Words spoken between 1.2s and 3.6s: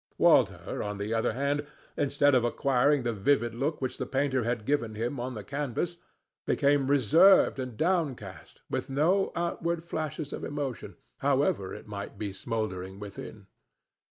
hand, instead of acquiring the vivid